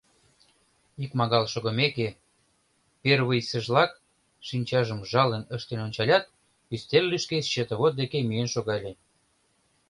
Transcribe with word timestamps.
Икмагал 1.03 1.45
шогымеке, 1.53 2.09
первыйсыжлак, 3.01 3.91
шинчажым 4.47 4.99
жалын 5.11 5.43
ыштен 5.55 5.79
ончалят, 5.87 6.23
ӱстел 6.73 7.05
лишке 7.11 7.37
счетовод 7.47 7.93
деке 7.99 8.19
миен 8.29 8.49
шогале. 8.53 8.91